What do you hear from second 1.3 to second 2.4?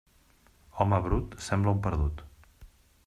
sembla un perdut.